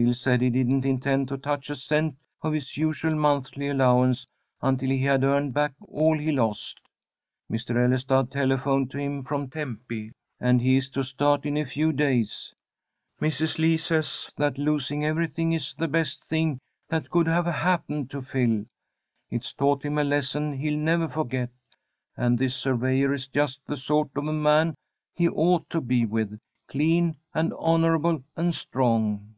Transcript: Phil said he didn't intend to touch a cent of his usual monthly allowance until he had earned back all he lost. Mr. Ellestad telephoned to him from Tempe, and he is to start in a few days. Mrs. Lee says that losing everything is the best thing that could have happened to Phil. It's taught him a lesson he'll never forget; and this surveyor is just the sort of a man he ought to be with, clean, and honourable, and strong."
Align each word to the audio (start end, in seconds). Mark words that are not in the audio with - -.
Phil 0.00 0.14
said 0.14 0.40
he 0.40 0.48
didn't 0.48 0.84
intend 0.84 1.26
to 1.26 1.36
touch 1.36 1.68
a 1.70 1.74
cent 1.74 2.14
of 2.40 2.52
his 2.52 2.76
usual 2.76 3.16
monthly 3.16 3.66
allowance 3.66 4.28
until 4.62 4.88
he 4.90 5.02
had 5.02 5.24
earned 5.24 5.52
back 5.52 5.72
all 5.88 6.16
he 6.16 6.30
lost. 6.30 6.78
Mr. 7.50 7.74
Ellestad 7.84 8.30
telephoned 8.30 8.92
to 8.92 8.98
him 9.00 9.24
from 9.24 9.50
Tempe, 9.50 10.12
and 10.38 10.62
he 10.62 10.76
is 10.76 10.88
to 10.90 11.02
start 11.02 11.44
in 11.44 11.56
a 11.56 11.64
few 11.66 11.92
days. 11.92 12.54
Mrs. 13.20 13.58
Lee 13.58 13.76
says 13.76 14.30
that 14.36 14.56
losing 14.56 15.04
everything 15.04 15.52
is 15.52 15.74
the 15.74 15.88
best 15.88 16.24
thing 16.24 16.60
that 16.88 17.10
could 17.10 17.26
have 17.26 17.46
happened 17.46 18.08
to 18.12 18.22
Phil. 18.22 18.66
It's 19.30 19.52
taught 19.52 19.82
him 19.84 19.98
a 19.98 20.04
lesson 20.04 20.52
he'll 20.52 20.78
never 20.78 21.08
forget; 21.08 21.50
and 22.16 22.38
this 22.38 22.54
surveyor 22.54 23.12
is 23.12 23.26
just 23.26 23.66
the 23.66 23.76
sort 23.76 24.10
of 24.14 24.28
a 24.28 24.32
man 24.32 24.76
he 25.16 25.28
ought 25.28 25.68
to 25.70 25.80
be 25.80 26.06
with, 26.06 26.38
clean, 26.68 27.16
and 27.34 27.52
honourable, 27.54 28.22
and 28.36 28.54
strong." 28.54 29.34